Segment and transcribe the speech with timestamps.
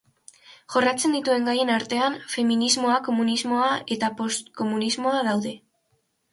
[0.75, 3.69] Jorratzen dituen gaien artean, feminismoa, komunismoa
[3.99, 5.57] eta post-komunismoa daude.